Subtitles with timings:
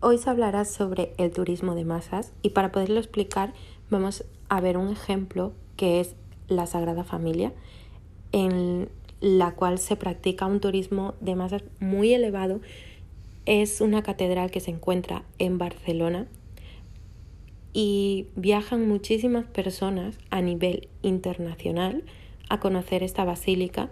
[0.00, 3.52] Hoy se hablará sobre el turismo de masas y para poderlo explicar
[3.90, 6.14] vamos a ver un ejemplo que es
[6.46, 7.52] la Sagrada Familia,
[8.30, 8.90] en
[9.20, 12.60] la cual se practica un turismo de masas muy elevado.
[13.44, 16.28] Es una catedral que se encuentra en Barcelona
[17.72, 22.04] y viajan muchísimas personas a nivel internacional
[22.48, 23.90] a conocer esta basílica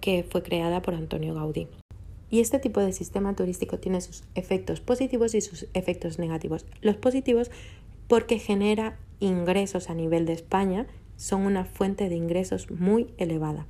[0.00, 1.68] que fue creada por Antonio Gaudí.
[2.30, 6.66] Y este tipo de sistema turístico tiene sus efectos positivos y sus efectos negativos.
[6.80, 7.50] Los positivos
[8.08, 13.66] porque genera ingresos a nivel de España, son una fuente de ingresos muy elevada.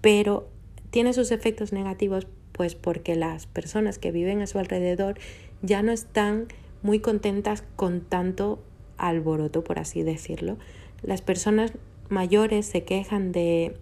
[0.00, 0.48] Pero
[0.90, 5.18] tiene sus efectos negativos pues porque las personas que viven a su alrededor
[5.62, 6.48] ya no están
[6.82, 8.62] muy contentas con tanto
[8.96, 10.58] alboroto, por así decirlo.
[11.02, 11.72] Las personas
[12.08, 13.76] mayores se quejan de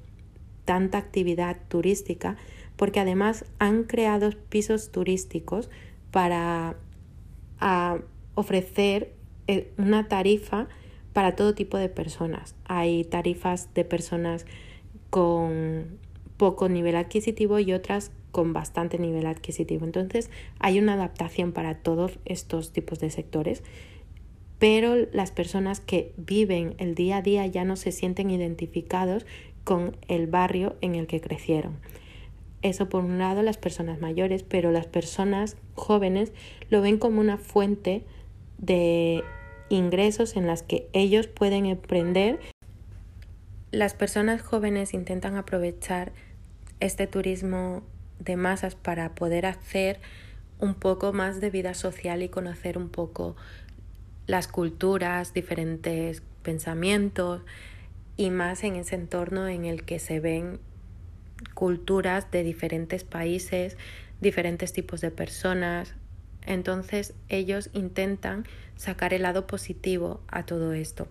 [0.65, 2.37] tanta actividad turística
[2.77, 5.71] porque además han creado pisos turísticos
[6.11, 6.77] para
[8.35, 9.13] ofrecer
[9.47, 10.69] eh, una tarifa
[11.13, 12.55] para todo tipo de personas.
[12.67, 14.45] Hay tarifas de personas
[15.09, 15.99] con
[16.37, 19.87] poco nivel adquisitivo y otras con bastante nivel adquisitivo.
[19.87, 23.63] Entonces hay una adaptación para todos estos tipos de sectores,
[24.59, 29.25] pero las personas que viven el día a día ya no se sienten identificados
[29.65, 31.79] con el barrio en el que crecieron.
[32.63, 36.33] Eso por un lado las personas mayores, pero las personas jóvenes
[36.71, 38.05] lo ven como una fuente
[38.59, 39.23] de
[39.69, 42.41] ingresos en las que ellos pueden emprender.
[43.71, 46.13] Las personas jóvenes intentan aprovechar
[46.81, 47.83] este turismo
[48.19, 50.01] de masas para poder hacer
[50.59, 53.37] un poco más de vida social y conocer un poco
[54.27, 57.43] las culturas, diferentes pensamientos
[58.17, 60.59] y más en ese entorno en el que se ven
[61.55, 63.77] culturas de diferentes países,
[64.21, 65.95] diferentes tipos de personas,
[66.47, 68.45] entonces ellos intentan
[68.77, 71.09] sacar el lado positivo a todo esto.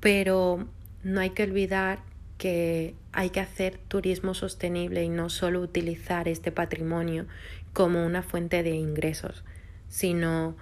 [0.00, 0.66] Pero
[1.04, 2.00] no hay que olvidar
[2.38, 7.26] que hay que hacer turismo sostenible y no solo utilizar este patrimonio
[7.72, 9.44] como una fuente de ingresos,
[9.88, 10.56] sino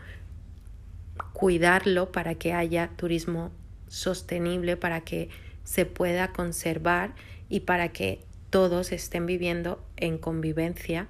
[1.32, 3.50] cuidarlo para que haya turismo
[3.88, 5.30] sostenible, para que
[5.64, 7.14] se pueda conservar
[7.50, 11.08] y para que todos estén viviendo en convivencia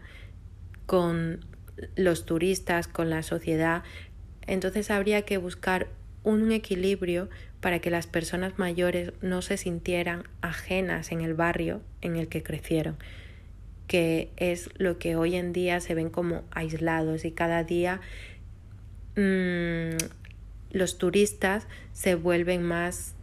[0.87, 1.45] con
[1.95, 3.85] los turistas, con la sociedad.
[4.47, 5.89] Entonces habría que buscar
[6.25, 7.29] un equilibrio
[7.61, 12.43] para que las personas mayores no se sintieran ajenas en el barrio en el que
[12.43, 12.97] crecieron,
[13.87, 18.01] que es lo que hoy en día se ven como aislados y cada día
[19.17, 19.97] mmm,
[20.73, 23.15] los turistas se vuelven más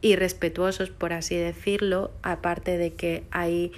[0.00, 3.72] irrespetuosos, por así decirlo, aparte de que hay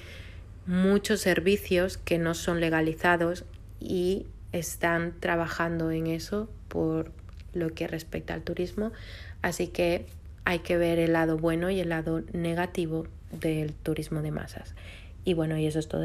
[0.67, 3.45] muchos servicios que no son legalizados
[3.81, 7.13] y están trabajando en eso por
[7.53, 8.93] lo que respecta al turismo.
[9.43, 10.07] Así que
[10.45, 14.75] hay que ver el lado bueno y el lado negativo del turismo de masas.
[15.25, 16.05] Y bueno, y eso es todo.